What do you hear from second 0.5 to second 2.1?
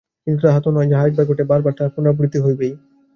তো নয়, যাহা একবার ঘটে, বার বার তাহার